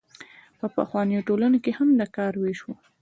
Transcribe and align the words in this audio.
په 0.59 0.67
پخوانیو 0.75 1.25
ټولنو 1.27 1.57
کې 1.63 1.71
هم 1.77 1.89
د 1.99 2.01
کار 2.15 2.33
ویش 2.41 2.59
و. 2.65 2.69